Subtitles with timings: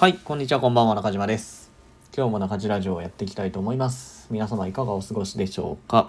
[0.00, 1.70] はい、こんにちは、こんばんは、中島です。
[2.16, 4.28] 今日も中島ラジオをやっていきたいと思います。
[4.30, 6.08] 皆様いかがお過ごしでしょうか？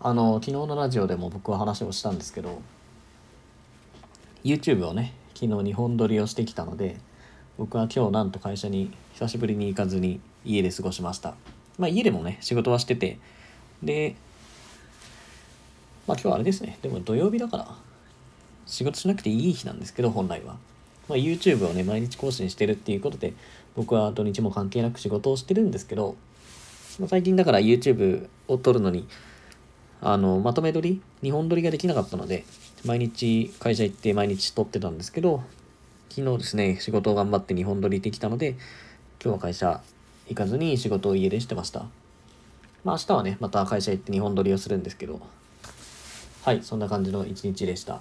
[0.00, 2.62] あの、昨日のラジオでも僕は話をしたんですけど、
[4.42, 6.96] YouTube をね、昨日2本撮りをしてきたので、
[7.58, 11.34] 僕は今日なんと会社に久しぶりに行かずに家で過ごしました。
[11.78, 13.18] まあ家でもね、仕事はしてて、
[13.82, 14.16] で、
[16.06, 17.68] まあ今日はあれですね、でも土曜日だから、
[18.64, 20.56] 仕事しなくていい日なんですけど、本来は。
[21.08, 23.34] まあ、YouTube をね、毎日更新してるっていうことで、
[23.74, 26.16] 僕は土日も関係なく仕事をしてるんですけど、
[26.98, 29.06] まあ、最近だから YouTube を撮るのに、
[30.00, 32.44] あの、まとめ撮り、2本撮りができなかったので、
[32.84, 35.42] 毎日会社行って毎日撮ってたんですけど、
[36.10, 38.56] 昨日ですね、仕事を頑張って2本撮りできたので、
[39.22, 39.80] 今日は会社
[40.28, 41.86] 行かずに仕事を家でしてました。
[42.84, 45.20] まあ明日はね、また会社行って2本撮りをするんですけど、
[46.44, 48.00] はい、そんな感じの一日でした。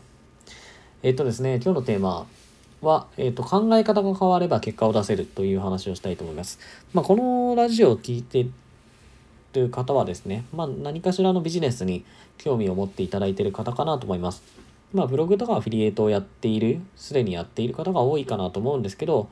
[1.04, 2.26] えっ、とですね、今日のテーマ
[2.82, 6.60] は、えっ、と、考え方が変われば結果を出せるという話をしたいと思います。
[6.94, 8.48] まあ、このラジオを聞いて
[9.54, 12.04] る方はですね、まあ、何かしらのビジネスに
[12.38, 14.42] 興味を持っていただいている方かなと思います。
[14.94, 19.30] まあ、ブログとかアフィリエイトをやっている、すでにやっている方が多いかなと思うんですけど、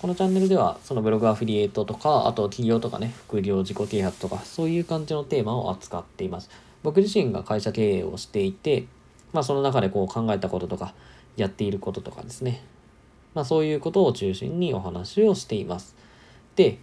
[0.00, 6.50] このチャンネルでは、そのブログアフィリエイトとか、あと企業とかね、副業、自己啓発とか、そういう感じのテーマを扱っています。
[6.82, 8.86] 僕自身が会社経営をしていて、
[9.32, 10.92] まあ、その中でこう考えたこととか、
[11.36, 12.62] やっていることとかですね。
[13.34, 15.96] まあ、そういうことを中心にお話をしています。
[16.56, 16.78] で、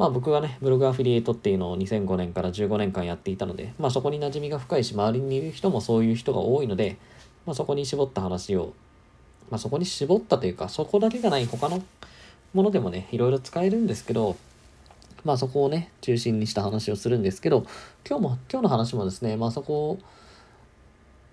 [0.00, 6.96] まあ僕がね、ブログアフィリエイトっていうのを2005年から15年間やっていたので、まあそこに馴染みが深いし、周りにいる人もそういう人が多いので、
[7.44, 8.72] まあそこに絞った話を、
[9.50, 11.82] まあそこに絞ったというか、そこだけがない他の
[12.54, 14.36] ものでもね、いろいろ使えるんですけど、
[15.22, 17.66] まあそこをね、中心にした話をするんですけど、
[18.08, 19.98] 今日も、今日の話もですね、まあそこ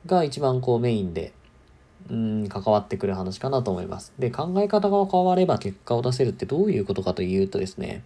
[0.05, 1.31] が一番こうメインで、
[2.09, 4.13] うん、関わってくる話かなと思います。
[4.17, 8.03] で、考え方が変われば結果を出せるってどういうことかというとですね、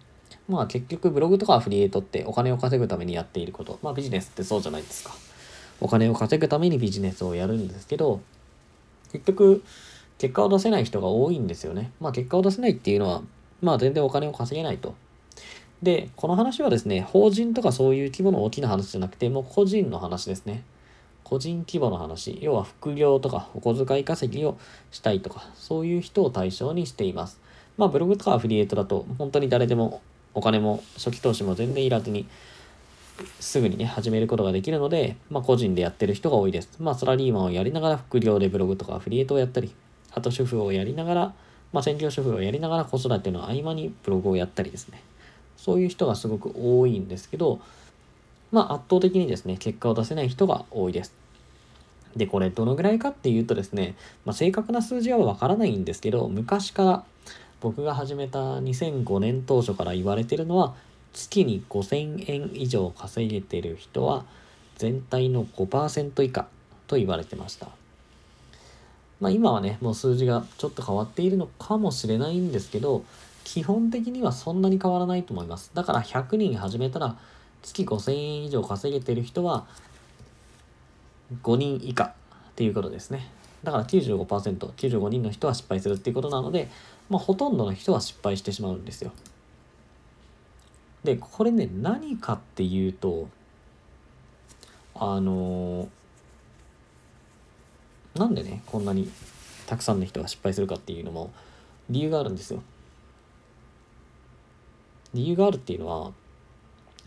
[0.48, 5.12] まあ結局ブログとかアフリエイトってお金を稼ぐためにやっていること、まあビジネスってそうじゃないですか。
[5.80, 8.20] お金を稼ぐためにビジネスをやるんですけど、
[9.12, 9.62] 結局
[10.18, 11.92] 結果を出せない人が多いんですよね。
[12.00, 13.22] まあ結果を出せないっていうのは、
[13.60, 14.94] まあ全然お金を稼げないと。
[15.82, 20.62] で、この話はですね、法人とかそういう規模の大きな話じゃなくて、もう個人の話ですね。
[21.32, 24.58] 個人規模の話、要は副業とかお小遣い稼ぎを
[24.90, 27.40] したいとか、そういう人を対象にしています。
[27.78, 30.02] まあブログとかアフィリエイトだと、本当に誰でも
[30.34, 32.26] お金も初期投資も全然いらずに、
[33.40, 36.68] すぐにね、始めることができるので、まあ個人でやってる人が多いです。
[36.78, 39.74] まあサラリーマンをやりながら副業でブログとかアフィリエイトをやったり、
[40.10, 41.34] あと主婦をやりながら、
[41.72, 45.02] まあ専業主婦をやりながら子育ての合間にブログをやったりですね。
[45.56, 47.58] そういう人がすごく多いんですけど、
[48.50, 51.21] まあ圧倒的にですね、結果を出せない人が多いです。
[52.16, 57.04] で、これどのぐらいかっていうとですね、まあ、正確な数字はわからないんですけど、昔から
[57.60, 60.74] 僕が始めた2005年当初から言われてるのは、
[61.12, 64.24] 月に5000円以上稼げてる人は
[64.76, 66.46] 全体の5%以下
[66.86, 67.68] と言われてました。
[69.20, 73.04] まあ今はね、もう数字がちょっと変わっているのかもしれないんですけど、
[73.44, 75.70] 基本的にはそんなに変わらないと思います。
[75.74, 77.16] だから100人始めたら
[77.62, 79.66] 月5000円以上稼げてる人は
[81.42, 82.12] 5人以下っ
[82.56, 83.30] ていうことですね。
[83.62, 86.68] だから95%、95人の人は失敗するっていうことなので、
[87.08, 89.12] まあ、ほとんどの人は失敗してしまうんですよ。
[91.04, 93.28] で、これね、何かっていうと、
[94.94, 95.88] あのー
[98.14, 99.10] なんでね、こんなに
[99.66, 101.30] たくさんの人が失敗するかっていうのも
[101.88, 102.62] 理由があるんですよ。
[105.14, 106.12] 理由があるっていうのは、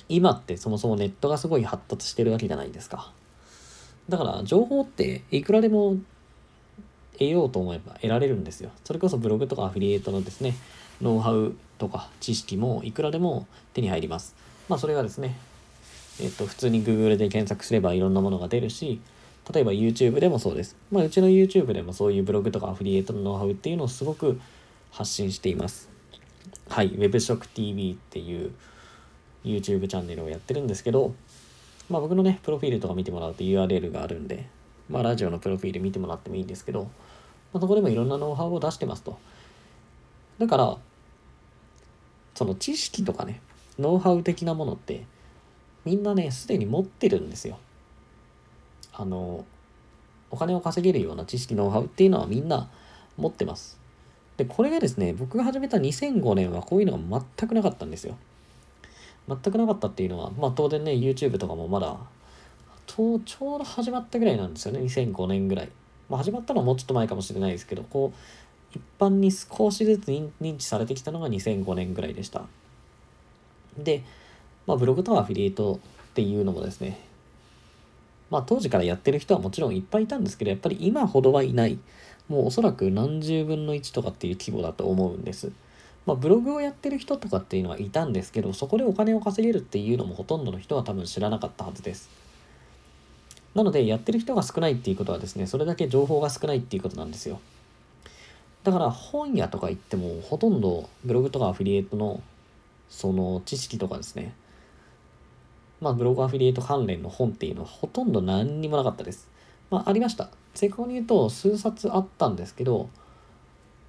[0.10, 3.12] 今ってそもそもネットがすごい発達してるわけじゃないですか。
[4.10, 5.98] だから情報っていくらでも
[7.14, 8.72] 得ようと思えば得られるんですよ。
[8.84, 10.56] それこそブログとかアフィリエイトのですね、
[11.02, 14.36] ノウハウとか知識もいくらでも手に入ります。
[14.70, 15.38] まあそれがですね、
[16.22, 19.00] えっと普通に Google で検索すればいろんなものが出るし、
[19.54, 20.76] 例えば YouTube でもそうです。
[20.92, 24.40] まあうちの YouTube でもそういうブログとかアフィリエイトのノウハウっていうのをすごく
[24.92, 25.90] 発信しています。
[26.70, 28.52] はい、WebShockTV っていう
[29.44, 31.14] YouTube チャンネルをやってるんですけど、
[31.90, 34.48] まあ僕のね、プロフィールとか見てもらうと URL があるんで、
[34.90, 36.84] まあラジオのプロフィール見てもらってもいいんですけど、
[37.54, 39.18] まあ、そこでもいろんなノウハウを出してますと。
[40.40, 40.78] だから、
[42.34, 43.42] その知識とかね、
[43.80, 45.06] ノウハウ的なものって、
[45.86, 47.60] みんなね、すでに持ってるんですよ。
[48.92, 49.46] あの、
[50.32, 52.70] お金を稼げるような知識、ノウハウっていうのはみんな
[53.18, 53.80] 持ってます。
[54.38, 58.18] で、これがですね、僕が始めた2005年はこういうのが全くなかったんですよ。
[59.28, 61.98] 全くなかったっていうのは、まあ当然ね、YouTube とかもまだ、
[62.86, 65.70] とちょうど始まったぐらいなんですよね、2005年ぐらい。
[66.10, 72.46] まあ始まったのはもうちょっと前かもしれないですけど、こう、一般に少しずつ認知されてきたのが2005年ぐらいでした。
[73.78, 74.04] で、
[74.68, 75.80] まあ、ブログとアフィリエイト
[76.10, 77.00] っていうのもですね、
[78.30, 81.80] まあ、当時からやってる人はもちろんいっぱいいたんですけど、やっぱり今ほどはいない。
[82.28, 85.52] もうおそらく何十分の1とかっていう規模だと思うんです。
[86.06, 92.10] まあ、ブログをやってる人とかっていうのはいたんですけど、そこでお金を稼げるっていうのもほとんどの人は多分知らなかったはずです。
[93.56, 97.40] なので、やってる人が少ないっていうことはですね、それだけ情報が少ないっていうことなんですよ。
[98.64, 102.22] だから本屋とか行ってもほとんどブログとかアフィリエイトの
[102.90, 104.34] その知識とかですね、
[105.82, 109.30] まあブログアフィリエイト関連の本っていうのはほとんど何にもなかったです。
[109.70, 110.30] まあありました。
[110.54, 112.90] 正確に言うと数冊あったんですけど、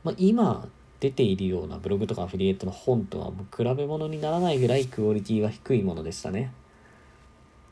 [0.05, 0.69] まあ今
[1.01, 6.53] 出ているようなブログとかアフィリエイトの本とはもう比べ物にならないぐらいクオリティが低いものでしたね。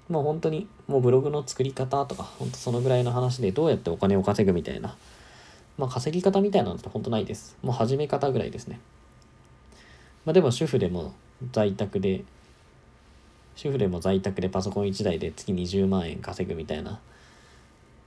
[0.09, 4.97] もう本当にもうブログの作り方とか、本当そのぐらいの話でどうやってお金を稼ぐみたいな、
[5.79, 7.57] まあ稼ぎ方みたいなのって本当ないです。
[7.63, 8.81] もう始め方ぐらいですね。
[10.27, 11.15] まあでも主婦でも
[11.53, 12.25] 在宅で、
[13.57, 17.01] 主婦でも在宅でパソコン1台で月20万円稼ぐみたいな、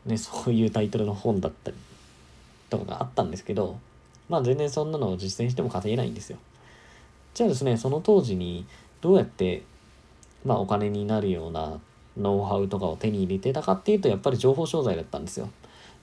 [0.05, 1.77] ね、そういうタイトルの本だったり
[2.69, 3.79] とかがあったんですけど、
[4.29, 6.37] まあ全然そんなのを実践しても稼げないんですよ。
[7.33, 8.65] じゃあですね、その当時に
[9.01, 9.63] どうやって、
[10.45, 11.79] まあお金になるような
[12.17, 15.49] ノウハウとかを手に入れてたかっていうと、やっぱり情報商材だったんですよ。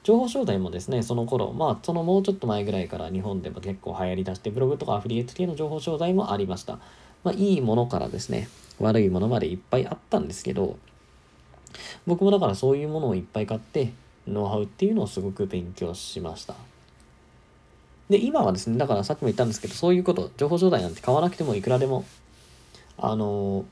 [0.04, 6.78] 情報商材もですね、その頃、まあそのもうちょっと前ぐらいから日本でも結構流行りだして、ブログとかアフィリエイト系の情報商材もありました。
[7.24, 8.48] まあいいものからですね、
[8.78, 10.76] 悪いものまでいっぱいあったんですけど、
[12.06, 13.92] 僕もだからそういうものをいっぱい買って、
[14.28, 16.54] ノウハウっていうのをすごく勉強しました。
[18.10, 22.04] で、今はですね、だからさっきも言ったんですけど、そういうこと、情報状態なんて買わなくてもいくらでも、
[22.98, 23.64] あの、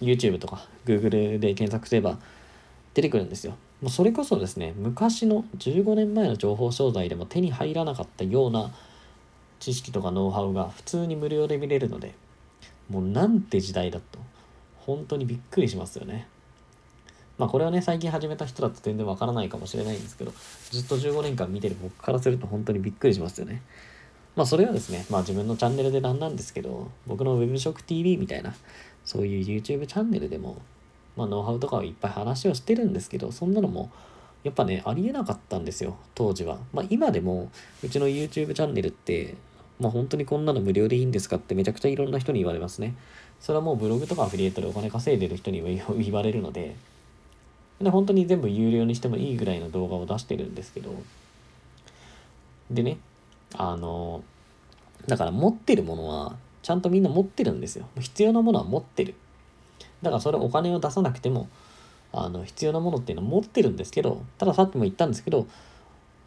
[0.00, 2.18] YouTube とか Google で検索すれば
[2.94, 3.54] 出てくるんですよ。
[3.80, 8.70] もうそれこそですね、昔の15年前の情報商材でも手に入らなかったような
[9.58, 12.14] 知識とかノウハウが普通に無料で見れるので、
[12.90, 14.18] もうなんて時代だと、
[14.78, 16.28] 本当にびっくりしますよね。
[17.40, 20.32] まあこれはね、最近始めた人だと全然わからないかもしれないんですけど、
[20.70, 23.62] ずっと15年間見てる僕からすると本当にびっくりしますよね。
[24.36, 28.54] まあそれはですね、まあ自分のチャンネルでなんなんですけど、僕の Web 食 TV みたいな、
[29.06, 30.60] そういう YouTube チャンネルでも、
[31.16, 33.90] まあノウハウとかをいっぱい話をしてるんですけど、そんなのも、
[34.44, 36.58] やっぱね、ありえなかったんですよ、当時は。
[36.74, 37.50] まあ今でも、
[37.82, 39.34] うちの YouTube チャンネルって、
[39.78, 42.94] まあ本当にこんなの無料でいいんですかってめちゃくちゃいろんな人に言われますね。
[43.40, 46.76] それはもうブログとかアフィリエイトでお金稼いでる人に言われるので、
[47.80, 50.94] で、本当に全部有料にしてもいいぐらいの動画を出してるんですけど、
[52.70, 52.98] でね、
[53.54, 54.22] あの、
[55.06, 57.86] だから持ってるものは、ちゃんとみんな持ってるんですよ。
[57.98, 59.14] 必要なものは持ってる。
[60.02, 61.48] だからそれお金を出さなくても、
[62.12, 65.46] あの、必要なものっていうのは持ってるんですけど、たださっきも言ったんですけど、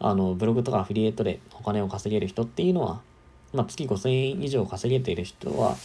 [0.00, 3.00] あの、ブログとかアフィリエイトでお金を稼げる人っていうのは、
[3.52, 5.76] まあ、月5000円以上稼げている人は、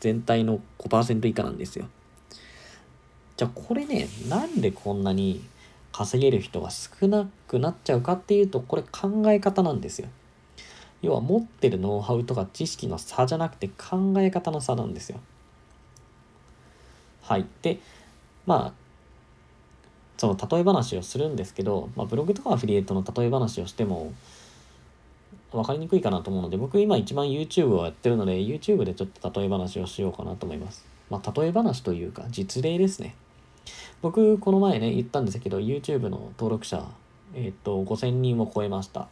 [0.00, 1.86] 全体の5%以下なんですよ。
[3.36, 5.44] じゃあこれね、なんでこんなに
[5.92, 10.08] 稼げる人が少なくなっちゃうかっていうと、これ考え方なんですよ。
[11.02, 15.20] 要は持ってるノウハウとか知識の差じゃなくて考え方の差なんですよ。
[17.22, 17.46] はい。
[17.62, 17.78] で、
[18.46, 18.72] まあ、
[20.16, 24.14] その例え話をするんですけど、まあ、ブログとかアフィリエイトの例え話をしても
[25.52, 30.86] 分かりにくいかなと思うので、僕今一番 YouTube をやってるので、YouTube でちょっと例え話をしようかなと思います。
[31.10, 33.14] まあ、例え話というか、実例ですね。
[34.02, 36.86] 僕、この前ね、言ったんですけど、YouTube の登録者、
[37.34, 39.08] えっ、と、5000人を超えました。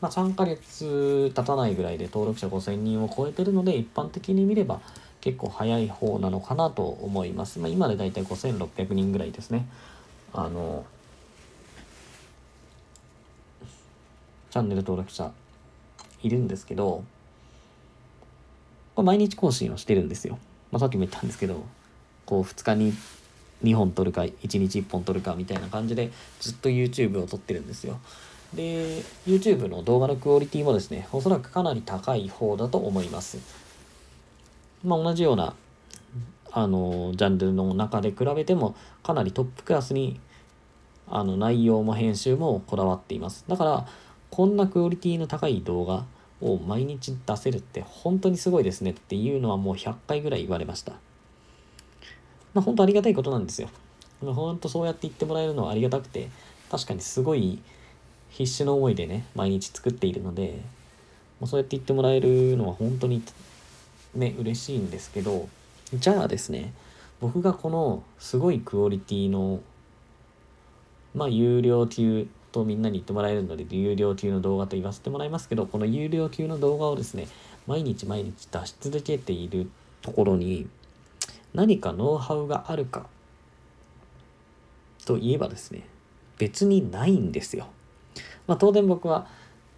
[0.00, 4.80] まあ、3ヶ月経たないぐらいで登録者5000人を超えてるので、一般的に見れば
[5.20, 7.58] 結構早い方なのかなと思います。
[7.58, 9.66] まあ、今でだいたい5600人ぐらいですね。
[10.32, 10.84] あの、
[14.50, 15.32] チャンネル登録者
[16.22, 17.04] いるんですけど、
[18.94, 20.38] これ毎日更新をしてるんですよ。
[20.70, 21.64] まあ、さっきも言ったんですけど、
[22.26, 22.92] こう2日に
[23.64, 26.10] 2本撮るか1日1本撮るかみたいな感じで
[26.40, 27.98] ずっと YouTube を撮ってるんですよ。
[28.54, 33.38] で、YouTube の動画のクオリティもですね、おそらくかなり高い方だと思います。
[34.84, 35.54] まあ、同じような、
[36.52, 40.20] あの、ジャンルの中で比べても、かなりトップクラスに、
[41.08, 43.44] あの、内容も編集もこだわっています。
[43.48, 43.86] だから、
[44.30, 46.04] こんなクオリティの高い動画
[46.40, 50.92] を毎日出せるって本当にすごいですねっていうのはもう100回ぐらい言われました。
[52.56, 53.68] まあ、本当ありがたいことなんですよ。
[54.24, 56.30] 本当そうやって言ってもらえるのはありがたくて、
[56.70, 57.58] 確かにすごい
[58.30, 60.62] 必死の思いでね、毎日作っているので、
[61.38, 63.22] まあ、そうやって言ってもらえるのは本当に
[64.14, 65.50] ね、嬉しいんですけど、
[65.92, 66.72] じゃあですね、
[67.20, 69.60] 僕がこのすごいクオリティの、
[71.14, 77.28] まあ、有料級とみんなに言ってもらえるので有料級の動画と言わせてもらいますけどこの有料級の動画をですね
[77.66, 79.70] 毎日毎日出し続けている
[80.00, 80.66] ところに
[81.56, 83.06] 何かノウハウがあるか
[85.06, 85.88] といえばですね
[86.36, 87.68] 別にないんですよ。
[88.46, 89.26] まあ、当然僕は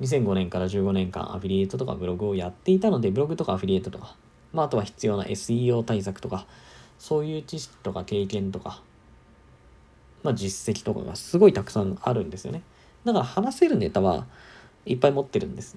[0.01, 4.17] 2005年から15年間アフィリエイトとかブログをやっていたのでブログとかアフィリエイトとか、
[4.53, 6.47] まあ、あとは必要な SEO 対策とか
[6.99, 8.83] そういう知識とか経験とか、
[10.25, 12.63] まあ、実績とかがすごいたくさんあるんですよね。
[13.05, 14.27] だから話せるネタは
[14.85, 15.77] いっぱい持ってるんです。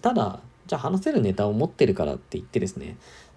[0.00, 2.96] ただ、じゃあ話せるネタを持ってるからって言ってですね、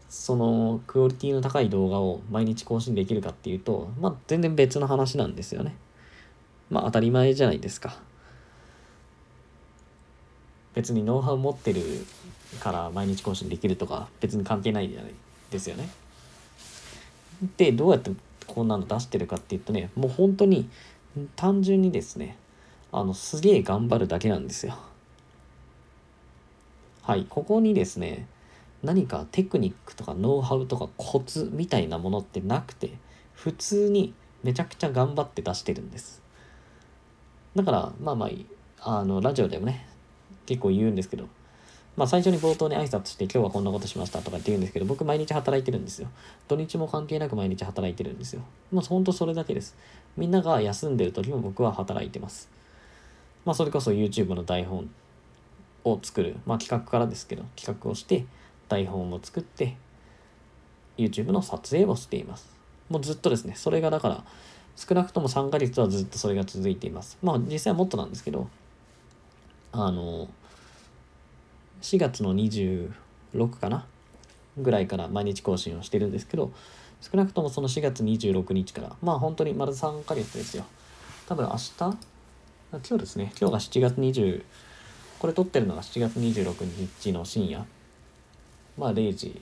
[0.10, 5.76] そのクオリティの高い動画を毎日更新できるかっていうと、まあ全然別の話なんですよね。
[6.70, 7.98] まあ当たり前じゃないですか。
[10.74, 11.82] 別にノウハウ持ってる
[12.60, 15.14] から毎日更新できるとか別に関係ないじゃない
[15.50, 15.90] ですよね。
[17.58, 18.12] で、どうやって
[18.46, 20.70] こんなの出してるかっていうとね、もう本当に
[21.36, 22.38] 単純にですね、
[22.92, 24.78] あの、すげえ頑張るだけなんですよ。
[27.02, 28.28] はい、ここにですね、
[28.88, 32.94] 何かテクニックとかノウハウとかコツみたいなものってなくて、
[33.34, 34.14] 普通に
[34.44, 36.24] めちゃくちゃ頑張って出してるんです。
[37.54, 38.30] だから、まあま
[38.80, 39.90] あ、あの、ラジオでもね、
[40.46, 41.28] 結構言うんですけど、
[41.98, 46.08] まあ最初に冒頭に挨拶して今日はこんなことしましたとかって言うんですけど、僕毎日働いてるんですよ。
[46.48, 48.42] 土日も関係なく毎日働いてるんですよ。
[48.72, 49.76] もうほんとそれだけです。
[50.16, 52.50] みんなが休んでる時も僕は働いてます。
[53.44, 54.90] まあそれこそ YouTube の台本
[55.84, 58.26] を作る、まあ企画からですけど、企画をして、
[58.70, 59.76] 台本を作って、
[60.98, 62.50] YouTube の撮影をしています。
[62.90, 64.24] もうずっとですね、それがだから、
[64.76, 67.18] 少なくとも3ヶ月はずっとそれが続いています。
[67.22, 68.48] まあ実際はもっとなんですけど、
[69.72, 70.28] あの、
[71.82, 72.92] 4月の26
[73.60, 73.86] かな？
[74.58, 76.52] ぐらいから毎日更新をしてるんですけど、
[77.02, 80.66] 少なくともその4月26日から、まあ本当に丸3ヶ月ですよ。
[81.28, 81.98] 多分明日？
[82.72, 84.44] 今日ですね、今日が7月20、
[85.20, 86.66] これ撮ってるのが7月26
[87.00, 87.66] 日の深夜、
[88.78, 89.42] まあ0時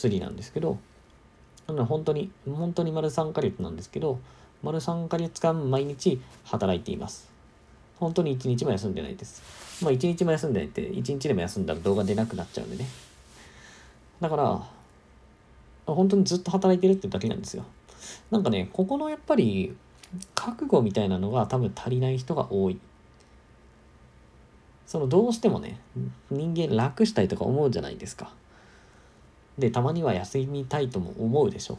[0.00, 0.78] 過ぎなんですけど、
[1.66, 4.18] なので本当に、本当に丸3ヶ月なんですけど、
[4.62, 7.28] 丸3ヶ月間毎日働いています。
[7.98, 9.42] 本当に1日も休んでないです。
[9.82, 12.86] まあ1日も休んでないって、1日でも休んだら動画出なくなっちゃうんでね。
[14.20, 14.62] だから、
[15.86, 17.64] 本当にずっと働いてるってだけなんですよ。
[18.30, 19.76] なんかね、ここのやっぱり、
[20.34, 22.78] 覚悟みたいなのが多分足りない人が多い。
[24.88, 25.78] そのどうしてもね、
[26.30, 28.32] 人間楽したいとか思うじゃないですか。
[29.58, 31.78] で、たまには休みたいとも思うでしょ。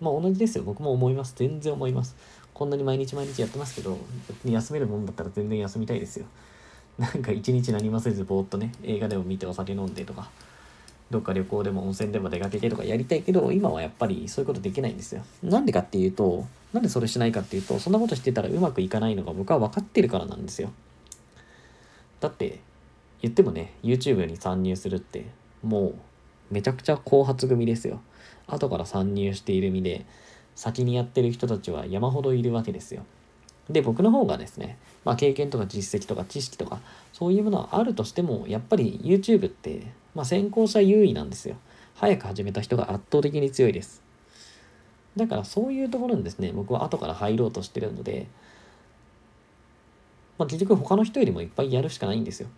[0.00, 0.64] まあ同じですよ。
[0.64, 1.34] 僕も思います。
[1.36, 2.16] 全然思います。
[2.54, 3.98] こんなに毎日毎日やってますけど、
[4.46, 6.24] 休めるもんだったら全然休みたいですよ。
[6.98, 10.30] なんか一日何もせずぼーっとね、映画でも見てお酒飲んでとか、
[11.10, 15.22] どっか旅行でも温泉でも出かけてとかやりたいけど、今はやっぱりそういうことできないんですよ。
[15.42, 20.70] なんでかっていうと、なんでそれしないかっていうと、そんなことしてたらうまくいかないのが僕は分かってるからなんですよ。
[22.20, 22.60] だって、
[23.22, 25.26] 言ってもね、YouTube に参入するって、
[25.62, 25.94] もう、
[26.50, 28.00] めちゃくちゃ後発組ですよ。
[28.46, 30.06] 後から参入している身で、
[30.54, 33.04] 先にやってる人たちは山ほどいるわけですよ。
[33.68, 36.80] で、僕の方がですね、まあ経験とか実績とか知識とか、
[37.12, 41.56] そういうものはあるとしても、やっぱり YouTube って、まあ先行者優位なんですよ。
[41.94, 44.02] 早く始めた人が圧倒的に強いです。
[45.16, 48.28] だからそういうところにですね、僕は後から入ろうとしてるので、
[50.38, 52.48] まあ結局他の人よりもいっぱいやるしかないんですよ。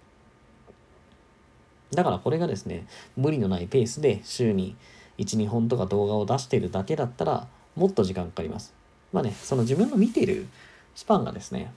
[1.92, 4.76] だからこれがですね、無理のないペースで週に
[5.18, 8.74] 1、2本とか動画を出してるだけだったら、もっと時間かかります。
[9.12, 10.46] まあね、その自分の見ている
[10.94, 11.72] スパンがですね、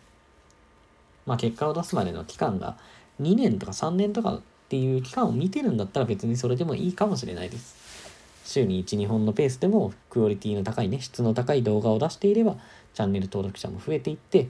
[1.25, 2.77] まあ結果を出すまでの期間が
[3.21, 7.75] 2年とか3年とかっていう期間を見てるんだったら別にそれでもいいかもしれないです。
[8.43, 12.57] 週に1、2本のペースでもクオリティの高いね、質の高い動画を出していれば、
[12.93, 14.49] チャンネル登録者も増えていって、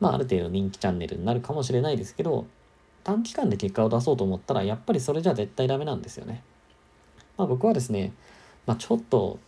[0.00, 2.46] まあある程度人気チャンネルになるかもしれないですけど、
[3.04, 6.42] 短期間で結果を出そうと思ったら、やっぱりそれじゃ絶対ダメなんですよね。
[7.36, 8.12] まあ僕はですね、
[8.66, 9.38] まあちょっと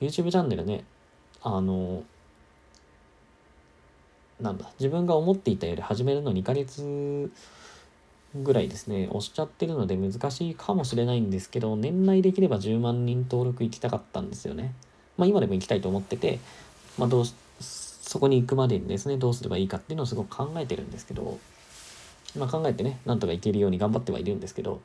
[0.00, 0.84] YouTube チャンネルね、
[1.42, 2.02] あの、
[4.40, 7.30] なんだ、自分が思っていたより始めるの2ヶ月
[8.34, 14.74] ぐらいですね、押しちゃってるので難しいかもしれないんですけど、年内できれば10万人登録行きたかったんですよね。
[15.16, 16.38] まあ今でも行きたいと思ってて、
[16.96, 17.34] まあどうし、
[18.08, 21.38] そこに行くまでにですね、どうすればいいかっていうのをすごく考えてるんですけど、
[22.38, 24.80] まあ考えてね、なんとか行けるように頑張ってはいるんですけど、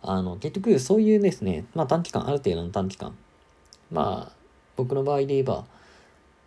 [0.00, 3.12] あの、結局そういうですね、まあ短期間、ある程度の短期間、
[3.90, 4.32] まあ、
[4.76, 5.64] 僕の場合で言えば、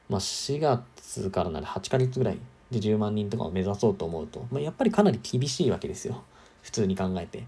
[0.07, 2.39] まあ、4月からなら8ヶ月ぐらい
[2.71, 6.23] で10万人とかを目指そうと思うと、まあ、やっぱりかなり厳しいわけですよ。
[6.61, 7.45] 普通に考えて。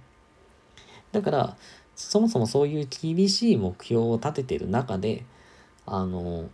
[1.13, 1.57] だから、
[1.95, 5.23] そもそもそういう厳しい目標を立ててる中で、
[5.85, 6.49] あの、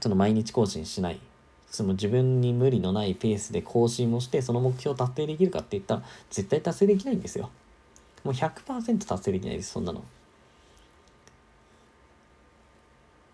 [0.00, 1.20] その毎日更新しない。
[1.68, 7.50] その自分に無理のないペースで更新をしてその目標を達成できるかって言ったら絶対達成できないんですよ。
[8.24, 10.02] もう100%達成できないですそんなの。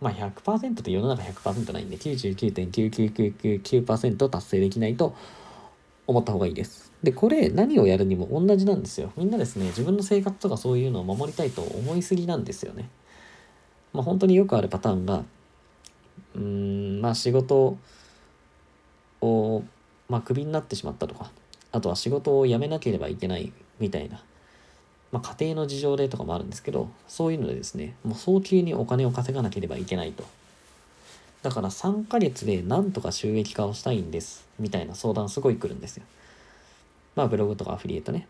[0.00, 5.14] まあ100%って世の中100%ないんで99.9999%達成できないと
[6.08, 6.90] 思った方がいいです。
[7.02, 9.12] でこれ何をやるにも同じなんですよ。
[9.16, 12.88] みんなですね自分の生活とかそういうのを守りたいと思いすぎなんですよね。
[13.92, 15.24] まあ本当によくあるパターンが
[16.34, 17.76] うんまあ仕事
[19.20, 19.62] を
[20.08, 21.30] まあクビになってしまったとか
[21.70, 24.22] あとは仕事を辞めなければいけないみたいな
[25.12, 30.24] まあ、家庭の事情でとかもあるんですけどそういうのでですねもう早急にお金を稼がなければいけないと。
[31.42, 36.04] だから3ヶ月でなんとか収益化をしたいんですみたいな相談すごい来るんですよ。
[37.14, 38.26] まあブログとかアフィリエイトね。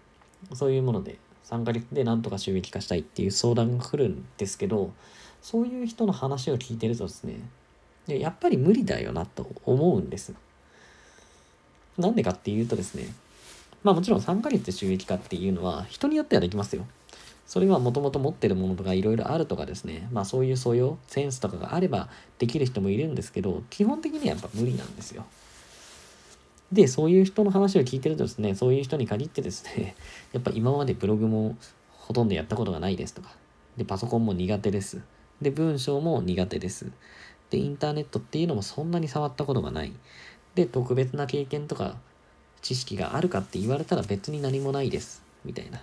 [0.54, 4.90] そういうもので3ヶ月でなんとか収益化したいっていう相談が来るんですけど
[5.40, 7.38] そういう人の話を聞いてるとですね
[8.08, 10.34] やっぱり無理だよなと思うんです
[11.98, 13.12] なんでかっていうとですね
[13.84, 16.86] まあもちろん3ヶ月収益化っていうのは人によってはできますよ。
[17.46, 25.26] それはもともと持ってるものとかいろいろあるとかですね、まあそういう素養、センスとかがあればできる人もいるんですけど、基本的にはやっぱ無理なんですよ。
[26.70, 29.96] で、そういう人の話を聞いてるとですね、そういう人に限ってですね、
[30.32, 31.56] やっぱ今までブログも
[31.90, 33.34] ほとんどやったことがないですとか、
[33.76, 35.02] で、パソコンも苦手です。
[35.42, 36.86] で、文章も苦手です。
[37.52, 39.92] で、インターネットっていうのもそんなに触ったことがない。
[40.54, 41.96] で、特別な経験とか
[42.62, 45.22] 知識があるかって言われたら別に何もないです。
[45.44, 45.82] みたいな。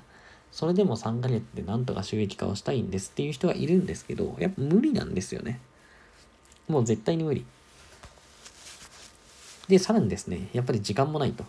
[0.51, 5.59] それでも3ヶ月でなんとか収益化をしたいんですっていう人はいるんですけど、やっぱ無理なんですよね。
[6.67, 7.45] もう絶対に無理。
[9.67, 11.45] で、さらにですね、やっぱり時間もないと。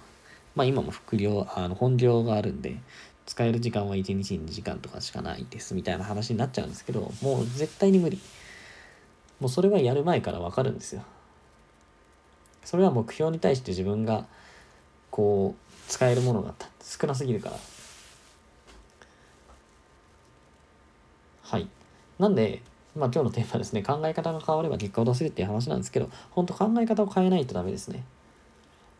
[0.54, 2.76] まあ今も副業、あの本業があるんで、
[3.24, 8.20] 使える時間は1日に2時間とかしかないですみたいな話になっちゃうんですけど、もう絶対に無理。
[9.40, 11.02] もうそれはやる前からわかるんですよ。
[12.64, 14.26] それは目標に対して自分が
[15.10, 17.56] こう使えるものが少なすぎるから。
[21.42, 21.66] はい。
[22.18, 22.62] なんで
[22.94, 28.04] まあ今日のテーマですね考え方が変われば結果を出せるっていう話なんですけど本当考え方を変えないとダメですね。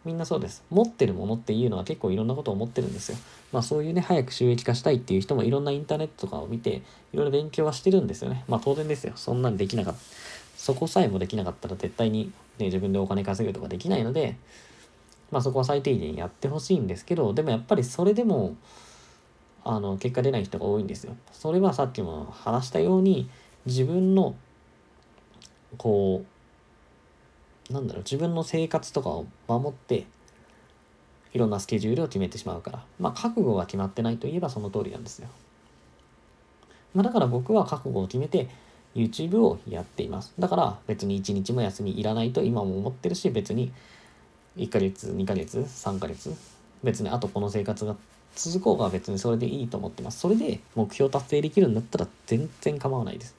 [0.04, 0.62] みんなそうです。
[0.70, 3.18] 持ってるものっていうのは結構いろんなことを思ってるんですよ。
[3.52, 6.82] まあそういうね、早く収益化したいっていう人もいろんなインターネットとかを見て、
[7.12, 8.44] いろいろ勉強はしてるんですよね。
[8.48, 9.12] まあ当然ですよ。
[9.16, 10.00] そんなんできなかった。
[10.56, 14.36] そこさえもできなかったら絶対にね、自分でお金稼ぐとかできないので、
[15.30, 18.56] まあそこは最低限やってほしいんですけど、でもやっぱりそれでも、
[19.64, 21.14] あの、結果出ない人が多いんですよ。
[21.32, 23.28] それはさっきも話したように、
[23.66, 24.34] 自分の、
[25.76, 26.39] こう、
[27.70, 30.04] なんだろう、自分の生活とかを守って、
[31.32, 32.84] いろんなスケジュールを決めてしまうから。
[32.98, 35.28] まあ覚悟が決まってないといえばその通りなんですよ。
[36.94, 38.48] まあだから僕は覚悟を決めて、
[38.94, 40.32] YouTube をやっています。
[40.38, 43.72] だから別に1日も休みいらないと今も思ってるし、別に
[44.56, 46.34] 1ヶ月2ヶ月3ヶ月
[46.82, 47.96] 別にあとこの生活が
[48.34, 53.34] 続こうが別にそれでいいと思ってますそれで目標達成できるんだったら全然構わないです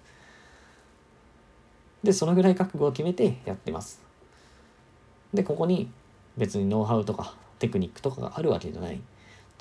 [2.04, 4.02] でそのぐらい覚悟を決めてやってます
[5.34, 5.90] でここに
[6.38, 9.02] 別にノウハウとかテクニックとかがあるわけじゃない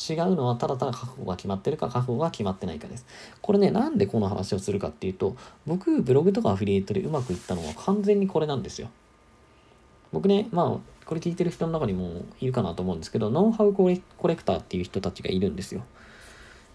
[0.01, 3.05] 違うのはただただ覚悟が決まってるか覚悟が決まってないかです。
[3.43, 8.89] これね、なんでこの話をするかっていうと、僕、ブログとかアフィリエイトでうまくいったのは完全にこれなんですよ。
[10.11, 14.01] 僕ね、まあ、これ聞いてる人の中にもいるかなと思うんですけど、ノウハウコレ
[14.37, 15.83] クターっていう人たちがいるんですよ。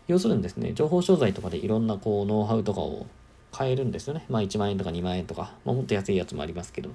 [0.08, 3.08] 要するにですね、情報商材とかでいろんなこうノウハウとかを
[3.52, 4.26] 買えるんですよね。
[4.30, 6.92] まあ1万円とか2万円とか、まあもっと安いやつもありますけど。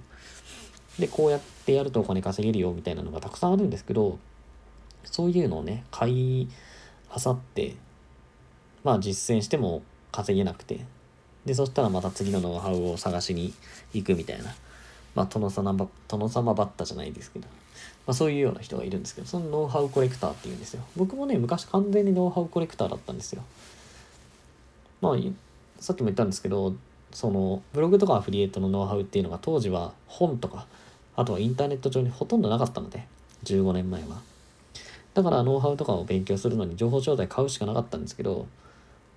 [0.99, 4.19] で、こうやってやるとお金稼げるよみたいなのがたくさんあるんですけど、
[5.05, 6.49] そういうのをね、買い
[7.11, 7.77] あさって、
[8.85, 10.85] まあ実践しても稼げなくて、
[11.45, 13.55] で、そしたらまた次のノウハウを探しに
[13.93, 14.55] 行くみたいな。
[15.15, 15.75] まあ、殿様、
[16.09, 17.47] 殿様バッタじゃないですけど、
[18.07, 20.85] まあ、そういうような人がいるんですけど、そのノウハウコレクターっていうんですよ。
[20.97, 23.43] 僕もね、昔完全にノウハウコレクターだったんですよ。
[25.01, 25.17] まあ、
[25.81, 26.75] さっきも言ったんですけど、
[27.13, 30.67] その、ブログとかアフリエイトのノウハウっていうのが当時は本とか、
[31.17, 33.07] あとはインターネット上にほとんどなかったので、
[33.45, 34.21] 15年前は。
[35.15, 38.47] だからノウハウとかを勉強するのに情報商材買うしかなかったんですけど、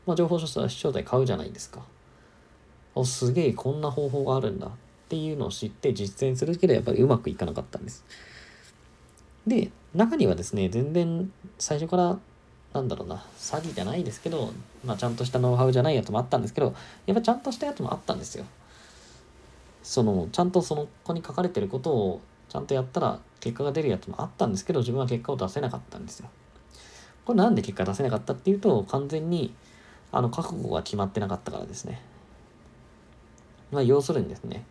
[0.06, 1.82] まあ、情報商材買うじゃないですか。
[2.96, 4.72] お、すげえこんな方法があるんだっ
[5.10, 8.04] ていうのを知って実践するけどやっぱりうまくいかなかったんです。
[9.46, 12.20] で、中にはですね、全然最初から
[12.74, 14.52] なんだろうな、詐欺じゃないですけど、
[14.84, 16.74] まあちゃんとしたノウハウじゃないやつもあったんですけど、
[17.06, 18.46] やっぱちゃんとしたやつもあったんですよ。
[19.84, 26.30] その、ちゃんとその子に書かれてることをちゃんとやったら結果が出るやつもあったんですけど、自分は結果を出せなかったんですよ。
[27.26, 29.54] これなんで結果出せなかったっていうと、完全に
[30.12, 32.02] あの覚悟が決まってなかったからですね。
[33.72, 34.66] まあ要するにですね、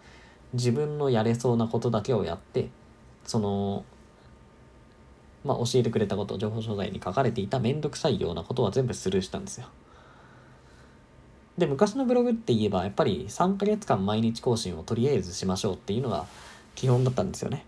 [0.55, 2.69] 自分のやれそうなことだけをやって
[3.25, 3.85] その
[5.45, 9.67] まあ教えてくれたこと情報書材に書かれていた面倒くさいようなことは全部スルーしたんですよ
[11.59, 16.27] で昔のブログって言えばやっぱり3ヶ月間毎日更新をとりあえずしましょうっていうのが
[16.75, 17.67] 基本だったんですよね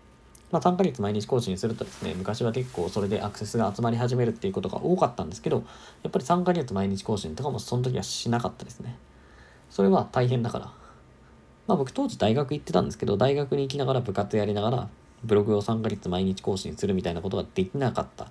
[0.55, 5.63] まあ、3ヶ月毎日更新するとですね、昔は結構それでアクセスが集まり始めるっていうことが多かったんですけど、
[6.03, 8.97] やっぱり3ヶ月毎日更新とかもその時はしなかったですね。
[9.69, 10.71] それは大変だから。
[11.67, 14.89] まあ僕当時大学行ってたんですけど、大学に行きながら部活やりながら、
[15.25, 18.29] ブログを3ヶ月毎日更新するみたいなことができなかった。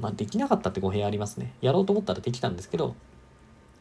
[0.00, 1.52] まあできなかったって語弊ありますね。
[1.60, 2.94] やろうと思ったらできたんですけど、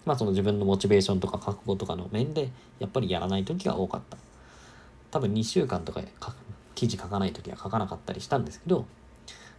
[0.06, 4.18] まあその自分のモチベーションとか覚悟とかの面で、やっぱりやらない時が多かった。
[5.12, 6.02] 多分2週間とか
[6.76, 8.86] 記事書かない時は書かなかったりしたんですけど、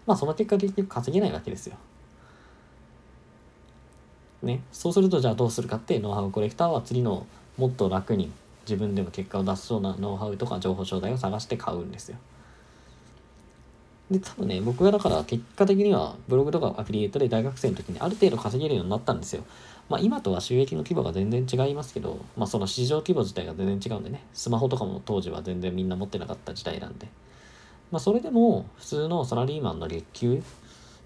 [0.07, 1.77] まあその結果結局稼げないわけですよ。
[4.43, 8.31] ね、そうするとじゃあどうするかってノウハウコレクターは次のもっと楽に
[8.69, 12.19] 自分でも結果を出すそうなノウハウとか情報商材を探して買うんですよ。
[14.11, 19.45] で、多分ね、僕がだから結果的にはブログとかアフィリエイトで大学生の時にある程度稼げるようになったんですよ。
[19.89, 27.09] まあ今とは収益の規模が全然違いますけど、まあその市場規模自体が全然違うんでね、スマホとかも当時は全然みんな持ってなかった時代なんで。
[27.91, 30.43] まあそれでも普通のサラリーマンの月給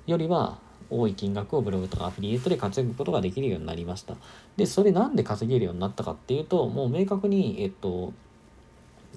[0.06, 0.58] よりは
[1.00, 4.14] 多い金額をブログとかアフィリエイトで稼ぐことができるようになりました。
[4.56, 8.12] で、それなんで稼げるようになったかっていうと、もう明確に、えっと、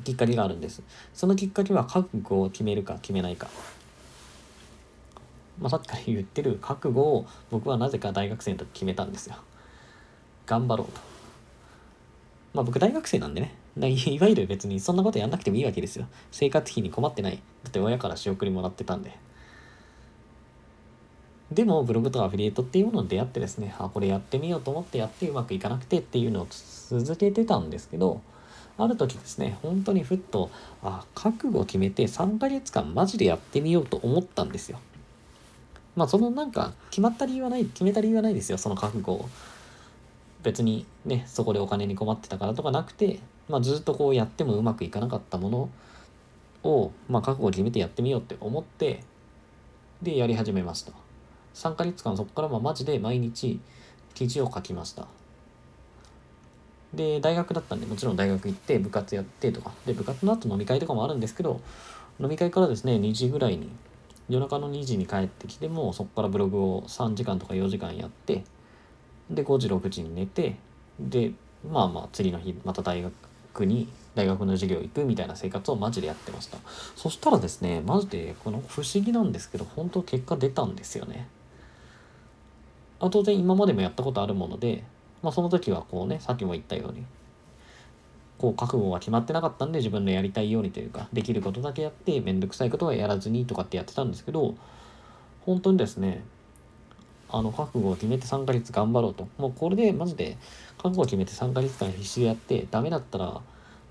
[0.04, 0.82] きっかけがあるんです。
[1.14, 3.48] そのきっかけは覚悟を決めるか決めないか。
[5.60, 9.36] まあ、さっきから言ってる覚悟を僕はなぜか大学生の時決めたんですよ。
[10.46, 11.02] 頑張ろうと。
[12.54, 13.56] まあ僕大学生なんでね。
[13.76, 16.08] いわゆる別にそんなことやんなくてもいいわけですよ。
[16.32, 17.42] 生活費に困ってない。
[17.64, 19.18] だって親から仕送りもらってたんで。
[21.52, 28.22] でもブログとかアフィリエイトっていうものに出会ってですね、あ、これやってみようと思ってやってうまくいかなくてっていうのを続けてたんですけど、
[28.78, 30.50] ある時ですね、本当にふっと、
[30.84, 34.80] あ、覚悟を決めて3ヶ月間マジでやってみようと思ったんですよ。
[35.96, 39.30] まあそのなんか決まった理由はない、決めた理由はないですよ、その覚悟を。
[40.44, 49.04] 別にね、そこでお金に困ってたからとかなくて、まあずっとこうやってもうまくいかなかったものを、まあ覚悟を決めてやってみようって思って、
[50.02, 51.05] で、やり始めました。
[51.56, 53.60] 3ヶ月間そこからまあマジで毎日
[54.14, 55.08] 記事を書きました。
[56.94, 61.60] で、大学だったんで、もちろん大学行って部活やってとか、で、部活の後飲み会とかもあるんですけど、
[62.22, 63.70] 飲み会からですね、2時ぐらいに
[64.28, 68.44] 夜中の2時に帰ってきてもそこからブログを3時間とか4時間やって
[69.30, 70.56] で5時6時に寝て
[71.00, 71.32] で
[71.70, 76.58] まあまあ次の日また大学に大学の授業行くみたいな生活をマジでやってました。
[76.96, 81.28] そしたらですねマジでこの不思議なんですけど本当結果出たんですよね。
[83.00, 84.84] あ当然今までもやったことあるもので
[85.22, 87.06] まあその時はこうねさっきも言ったように
[88.38, 94.56] こう覚悟が決まってなかったんで自分のやりたいようにというかできることだけやって面倒くさいことはやらずにとかってやってたんですけど
[95.46, 96.24] 本当にですね
[97.30, 99.28] あの覚悟を決めて3ヶ月頑張ろうと。
[99.38, 100.38] もうこれでマジで
[100.78, 103.42] 覚悟を決めて3ヶ月間必死でやってダメだったら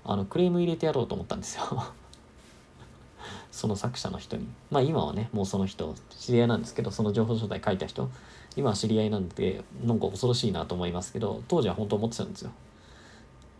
[0.05, 1.63] あのクレーム入れてやろうと思ったんですよ。
[3.51, 4.47] その作者の人に。
[4.71, 8.09] まあ今はねもうその人知り合いなんですけどその情報書体書いた人。
[8.55, 12.51] 今は知り合いなんでなんか恐ろしいなと思いますけど当時は本当思ってたんですよ。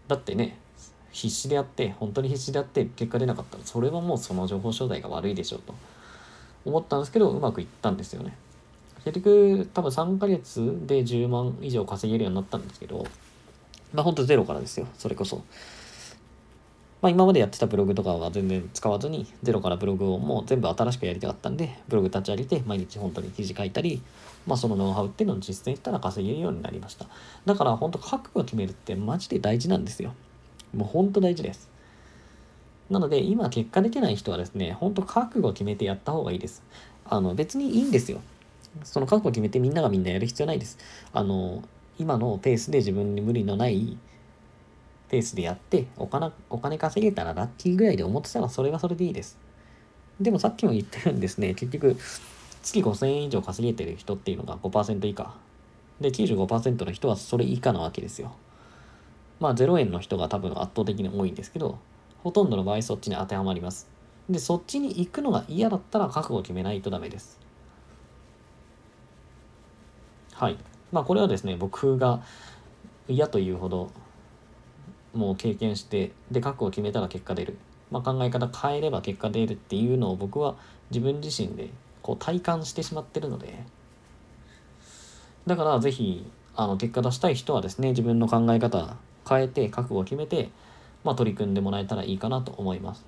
[0.08, 0.58] だってね
[1.12, 5.74] 必死でやって本当に必死でやって結果出なかったらそれはもうその情報商材が悪いでしょうと。
[6.66, 8.36] 思ったんですけどうまくいったんですよね。
[9.04, 13.06] 結局多分3ヶ月で10万以上稼げるようになったんですけど
[13.94, 14.88] まあほんとゼロからですよ。
[14.98, 15.44] それこそ。
[17.02, 24.02] まあ今までやってたブログとかは全然使わずにゼロからブログをもう全部新しくやりたかったんでブログ立ち上げて毎日本当に記事書いたり
[24.46, 27.08] まあそのノウハウっていうのを実践したら稼げるようになりました
[27.46, 30.14] だから本当覚悟を決めるってマジで大事なんですよ
[30.76, 31.70] もうほんと大事です。
[32.90, 36.62] なので、今結果出てない人はですね、ほんと覚悟を決めてやった方がいいです。
[37.06, 38.22] あの、別にいいんですよ。
[38.84, 40.78] その覚悟を決めてみんながみんなやる必要ないです。
[41.14, 41.64] あの、
[41.98, 43.98] 今のペースで自分に無理のない
[45.10, 49.38] ペースでやって、お金、お金稼げたらラッキーぐらいで思ってたらそれはそれでいいです。
[50.20, 51.98] でもさっきも言ったようにですね、結局、
[52.66, 55.36] 月5000円以上稼げてる人っていうのが5%以下。
[56.02, 58.36] で、95%の人はそれ以下なわけですよ。
[59.40, 61.78] まあ0円の人が多分圧倒的に多いんですけど、
[62.24, 63.88] ほとんどの場合そっちに当てはまります。
[64.30, 67.40] で、そっちに行くのが嫌だったら覚悟を決めないとダメです。
[70.34, 70.58] はい。
[70.92, 72.24] まあこれはですね、僕が
[73.08, 73.92] 嫌というほど
[75.14, 77.60] もう経験して、で、覚悟を決めたら結果出る。
[77.92, 80.56] まあ、考え方変えれば結果出るっていうのを僕は
[80.90, 81.70] 自分自身で
[82.06, 83.64] こう体感してしまってるので、
[85.48, 90.50] だからぜひ、あの、結果出したい人はですね、自分の考え方変えて覚悟を決めて
[91.06, 93.06] まあ、取り組んでもらえたらいいかなと思います。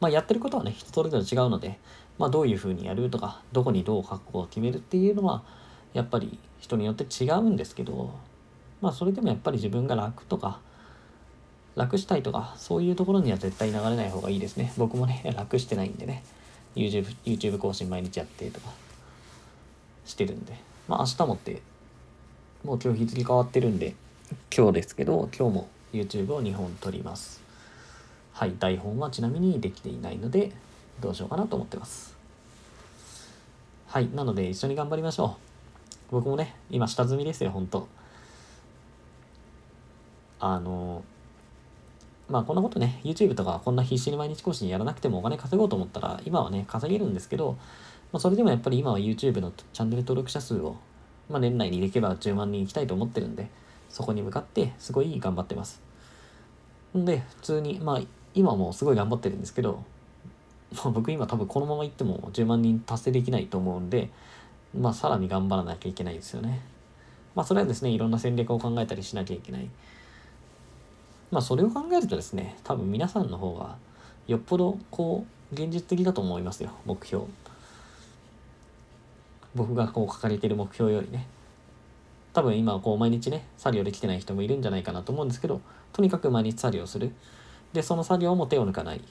[0.00, 1.78] まあ、やってることはね、人それぞれ違うので、
[2.18, 5.42] まあ、どういうふうにやるとか、どこにどう覚悟を決めるっていうのは、
[5.92, 8.14] やっぱり人によって違うんですけど、
[8.80, 10.60] まあ、それでもやっぱり自分が楽とか、
[11.78, 14.72] 楽したいとか、そういうところには絶対流れない方がいいですね。
[14.76, 16.24] 僕もね、 楽してないんでね、
[16.74, 18.70] YouTube, YouTube 更新毎日やってとか、
[20.04, 20.58] してるんで。
[20.88, 21.62] まあ、明日もって、
[22.64, 23.94] もう今日日付変わってるんで、
[24.54, 27.40] 今日ですけど、今日も YouTube を2本撮ります。
[28.32, 30.52] はい、台本はちなみにできていないので、
[31.00, 32.16] どうしようかなと思ってます。
[33.86, 35.36] はい、なので一緒に頑張りましょ
[36.10, 36.12] う。
[36.12, 37.86] 僕もね、今下積みですよ、ほんと。
[40.40, 41.04] あの、
[42.28, 47.56] まあこんなことね、YouTube とかこんな必死に毎日更新やらなくてもお金稼ごうと思ったら、今はね、稼げるんですけど、
[48.12, 50.76] まあ、それでもやっぱり今は YouTube のチャンネル登録者数を、
[51.28, 53.48] まあ、年内にできれば10万人いきたいと思ってるんで、
[53.88, 55.80] そこに向かってすごい頑張ってます。
[56.96, 58.00] んで、普通に、まあ
[58.34, 59.82] 今もすごい頑張ってるんですけど、
[60.72, 64.10] まあ、僕今多分このままいっても10万人達成できないと思うんで、
[64.78, 66.60] まあさらに頑張らなきゃいけないですよね。
[67.34, 69.68] まあそれはですね、いろんな戦略を考えたりしなきゃいけない。
[71.30, 73.76] まあそれを考えるとですね、多分皆さんの方が
[74.26, 77.24] よっぽどこう現実的だと思いますよ、目標。
[79.54, 81.26] 僕がこう掲げている目標よりね。
[82.32, 85.60] 多分今こう毎日ね、作業できてない人もいるんじゃないかなと思うんですけど、
[85.92, 87.12] とにかく毎日作業する。
[87.72, 89.02] で、その作業も手を抜かない。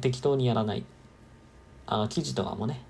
[0.00, 0.84] 適当にやらない。
[1.86, 2.82] あの、記事とかもね、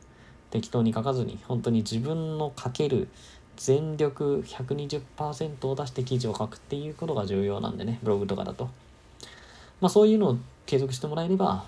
[0.50, 3.08] 適当に書かずに、本当に自分の書ける
[3.56, 8.70] 全力120%を出して記事を書くっていうことが重要なんでね、ブログとかだと。
[9.80, 11.64] まあそういうのを継続してもらえれば、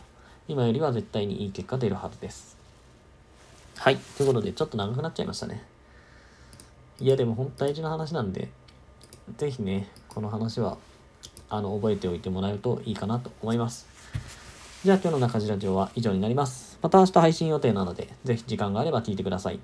[0.49, 2.57] 今よりは絶対にいい結果出るはずです。
[3.77, 3.97] はい。
[3.97, 5.63] ということで、ちょっと長くなっちゃいましたね。
[6.99, 8.49] いや、でも本当大事な話なんで、
[9.37, 10.79] ぜひね、この話は、
[11.51, 13.87] あの、覚えておいてもらうといいかなと思います。
[14.85, 16.79] じゃあ今日の中地ラジオは以上になります。
[16.81, 19.61] また明日配信予定なので、ぜひ時間があれば聞いてください。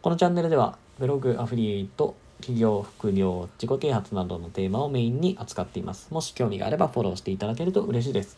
[0.00, 6.08] このチャンネルでは、ブログ、アフリエイト、企業、副業、自己啓発などのテーマをメインに扱っています。
[6.10, 8.36] もし興味があればフォローしていただけると嬉しいです。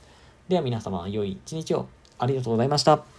[0.48, 1.86] では皆様、良い一日を
[2.18, 3.13] ありがとうございました。